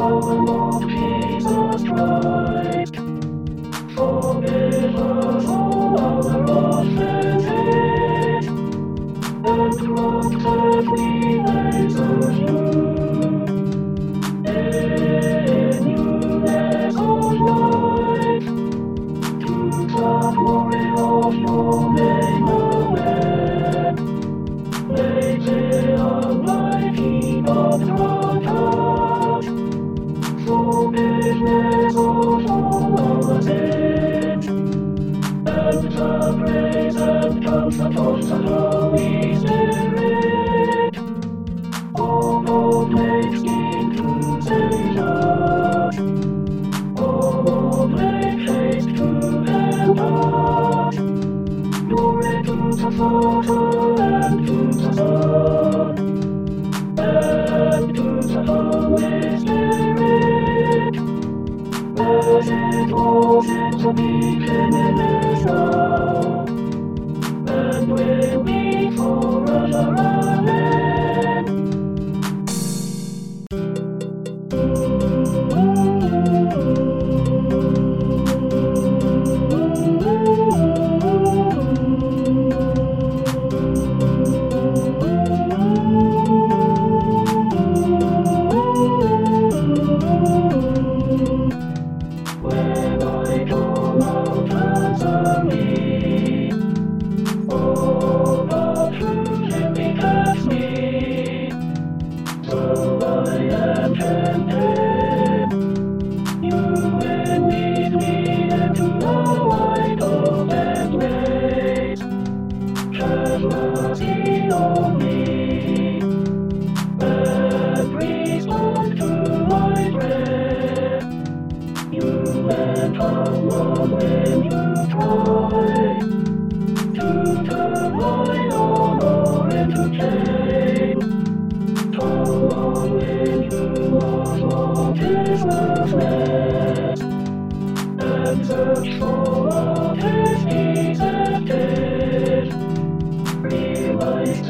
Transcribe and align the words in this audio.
For 0.00 0.06
it 4.44 4.94
was 4.94 5.46
all 5.46 6.00
our 6.00 6.80
offense. 6.80 7.19
Thank 63.92 64.74
you. 64.74 64.89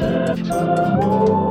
set 0.01 1.50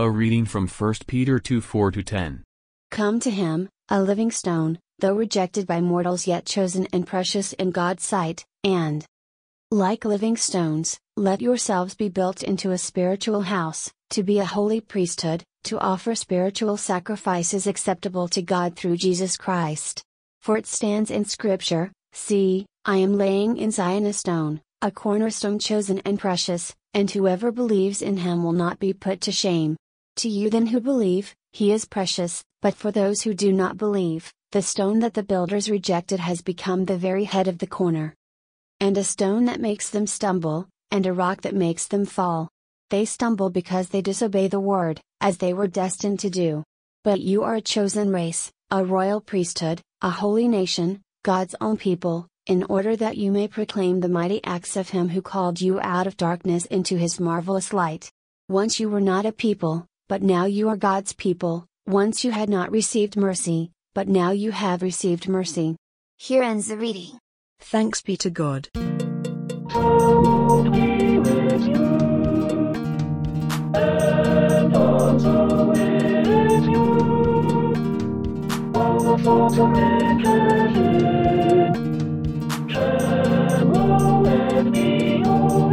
A 0.00 0.10
reading 0.10 0.46
from 0.46 0.66
1 0.66 0.94
Peter 1.06 1.38
2 1.38 1.60
4 1.60 1.90
10. 1.90 2.42
Come 2.90 3.20
to 3.20 3.30
him, 3.30 3.68
a 3.90 4.02
living 4.02 4.30
stone, 4.30 4.78
though 5.00 5.14
rejected 5.14 5.66
by 5.66 5.82
mortals 5.82 6.26
yet 6.26 6.46
chosen 6.46 6.88
and 6.90 7.06
precious 7.06 7.52
in 7.52 7.70
God's 7.70 8.02
sight, 8.02 8.42
and 8.64 9.04
like 9.70 10.06
living 10.06 10.38
stones, 10.38 10.98
let 11.18 11.42
yourselves 11.42 11.94
be 11.94 12.08
built 12.08 12.42
into 12.42 12.70
a 12.70 12.78
spiritual 12.78 13.42
house, 13.42 13.92
to 14.08 14.22
be 14.22 14.38
a 14.38 14.46
holy 14.46 14.80
priesthood, 14.80 15.42
to 15.64 15.78
offer 15.78 16.14
spiritual 16.14 16.78
sacrifices 16.78 17.66
acceptable 17.66 18.26
to 18.28 18.40
God 18.40 18.76
through 18.76 18.96
Jesus 18.96 19.36
Christ. 19.36 20.02
For 20.40 20.56
it 20.56 20.66
stands 20.66 21.10
in 21.10 21.26
Scripture 21.26 21.92
See, 22.14 22.64
I 22.86 22.96
am 22.96 23.18
laying 23.18 23.58
in 23.58 23.70
Zion 23.70 24.06
a 24.06 24.14
stone, 24.14 24.62
a 24.80 24.90
cornerstone 24.90 25.58
chosen 25.58 25.98
and 26.06 26.18
precious, 26.18 26.74
and 26.94 27.10
whoever 27.10 27.52
believes 27.52 28.00
in 28.00 28.16
him 28.16 28.42
will 28.42 28.54
not 28.54 28.78
be 28.78 28.94
put 28.94 29.20
to 29.20 29.30
shame. 29.30 29.76
To 30.20 30.28
you 30.28 30.50
then 30.50 30.66
who 30.66 30.80
believe, 30.80 31.34
he 31.54 31.72
is 31.72 31.86
precious, 31.86 32.44
but 32.60 32.74
for 32.74 32.90
those 32.90 33.22
who 33.22 33.32
do 33.32 33.52
not 33.52 33.78
believe, 33.78 34.34
the 34.52 34.60
stone 34.60 34.98
that 34.98 35.14
the 35.14 35.22
builders 35.22 35.70
rejected 35.70 36.20
has 36.20 36.42
become 36.42 36.84
the 36.84 36.98
very 36.98 37.24
head 37.24 37.48
of 37.48 37.56
the 37.56 37.66
corner. 37.66 38.14
And 38.80 38.98
a 38.98 39.02
stone 39.02 39.46
that 39.46 39.62
makes 39.62 39.88
them 39.88 40.06
stumble, 40.06 40.68
and 40.90 41.06
a 41.06 41.14
rock 41.14 41.40
that 41.40 41.54
makes 41.54 41.86
them 41.86 42.04
fall. 42.04 42.50
They 42.90 43.06
stumble 43.06 43.48
because 43.48 43.88
they 43.88 44.02
disobey 44.02 44.48
the 44.48 44.60
word, 44.60 45.00
as 45.22 45.38
they 45.38 45.54
were 45.54 45.66
destined 45.66 46.20
to 46.20 46.28
do. 46.28 46.64
But 47.02 47.22
you 47.22 47.42
are 47.42 47.54
a 47.54 47.62
chosen 47.62 48.12
race, 48.12 48.52
a 48.70 48.84
royal 48.84 49.22
priesthood, 49.22 49.80
a 50.02 50.10
holy 50.10 50.48
nation, 50.48 51.00
God's 51.22 51.54
own 51.62 51.78
people, 51.78 52.28
in 52.44 52.64
order 52.64 52.94
that 52.94 53.16
you 53.16 53.32
may 53.32 53.48
proclaim 53.48 54.00
the 54.00 54.10
mighty 54.10 54.44
acts 54.44 54.76
of 54.76 54.90
Him 54.90 55.08
who 55.08 55.22
called 55.22 55.62
you 55.62 55.80
out 55.80 56.06
of 56.06 56.18
darkness 56.18 56.66
into 56.66 56.98
His 56.98 57.18
marvelous 57.18 57.72
light. 57.72 58.10
Once 58.50 58.78
you 58.78 58.90
were 58.90 59.00
not 59.00 59.24
a 59.24 59.32
people, 59.32 59.86
but 60.10 60.22
now 60.24 60.44
you 60.44 60.68
are 60.68 60.76
God's 60.76 61.12
people, 61.12 61.66
once 61.86 62.24
you 62.24 62.32
had 62.32 62.48
not 62.50 62.72
received 62.72 63.16
mercy, 63.16 63.70
but 63.94 64.08
now 64.08 64.32
you 64.32 64.50
have 64.50 64.82
received 64.82 65.28
mercy. 65.28 65.76
Here 66.16 66.42
ends 66.42 66.66
the 66.66 66.76
reading. 66.76 67.16
Thanks 67.60 68.02
be 68.02 68.16
to 68.16 68.28
God. 68.28 68.66
Lord 85.22 85.69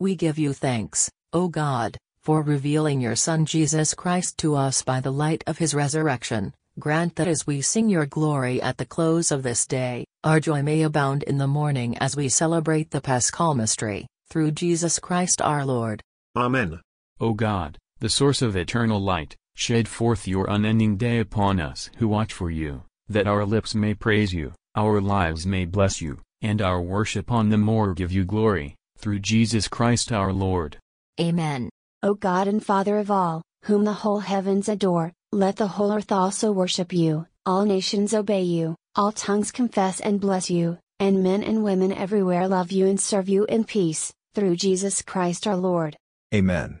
We 0.00 0.16
give 0.16 0.38
you 0.38 0.54
thanks, 0.54 1.10
O 1.34 1.48
God, 1.48 1.98
for 2.22 2.40
revealing 2.40 3.02
your 3.02 3.16
Son 3.16 3.44
Jesus 3.44 3.92
Christ 3.92 4.38
to 4.38 4.54
us 4.56 4.80
by 4.80 5.00
the 5.00 5.10
light 5.10 5.44
of 5.46 5.58
his 5.58 5.74
resurrection. 5.74 6.54
Grant 6.78 7.16
that 7.16 7.28
as 7.28 7.46
we 7.46 7.60
sing 7.60 7.90
your 7.90 8.06
glory 8.06 8.62
at 8.62 8.78
the 8.78 8.86
close 8.86 9.30
of 9.30 9.42
this 9.42 9.66
day, 9.66 10.06
our 10.24 10.40
joy 10.40 10.62
may 10.62 10.80
abound 10.80 11.24
in 11.24 11.36
the 11.36 11.46
morning 11.46 11.98
as 11.98 12.16
we 12.16 12.30
celebrate 12.30 12.90
the 12.90 13.02
Paschal 13.02 13.54
mystery, 13.54 14.06
through 14.30 14.52
Jesus 14.52 14.98
Christ 14.98 15.42
our 15.42 15.66
Lord. 15.66 16.00
Amen. 16.34 16.80
O 17.20 17.34
God, 17.34 17.76
the 17.98 18.08
source 18.08 18.40
of 18.40 18.56
eternal 18.56 19.00
light, 19.00 19.36
shed 19.54 19.86
forth 19.86 20.26
your 20.26 20.48
unending 20.48 20.96
day 20.96 21.18
upon 21.18 21.60
us 21.60 21.90
who 21.98 22.08
watch 22.08 22.32
for 22.32 22.50
you, 22.50 22.84
that 23.10 23.26
our 23.26 23.44
lips 23.44 23.74
may 23.74 23.92
praise 23.92 24.32
you, 24.32 24.54
our 24.74 24.98
lives 24.98 25.46
may 25.46 25.66
bless 25.66 26.00
you, 26.00 26.20
and 26.40 26.62
our 26.62 26.80
worship 26.80 27.30
on 27.30 27.50
the 27.50 27.58
more 27.58 27.92
give 27.92 28.10
you 28.10 28.24
glory, 28.24 28.76
through 29.00 29.20
Jesus 29.20 29.68
Christ 29.68 30.12
our 30.12 30.32
Lord. 30.32 30.76
Amen. 31.20 31.68
O 32.02 32.14
God 32.14 32.48
and 32.48 32.64
Father 32.64 32.98
of 32.98 33.10
all, 33.10 33.42
whom 33.64 33.84
the 33.84 33.92
whole 33.92 34.20
heavens 34.20 34.68
adore, 34.68 35.12
let 35.32 35.56
the 35.56 35.66
whole 35.66 35.92
earth 35.92 36.12
also 36.12 36.52
worship 36.52 36.92
you, 36.92 37.26
all 37.44 37.64
nations 37.64 38.14
obey 38.14 38.42
you, 38.42 38.76
all 38.94 39.12
tongues 39.12 39.50
confess 39.50 40.00
and 40.00 40.20
bless 40.20 40.50
you, 40.50 40.78
and 40.98 41.22
men 41.22 41.42
and 41.42 41.64
women 41.64 41.92
everywhere 41.92 42.48
love 42.48 42.72
you 42.72 42.86
and 42.86 43.00
serve 43.00 43.28
you 43.28 43.44
in 43.46 43.64
peace, 43.64 44.12
through 44.34 44.56
Jesus 44.56 45.02
Christ 45.02 45.46
our 45.46 45.56
Lord. 45.56 45.96
Amen. 46.34 46.80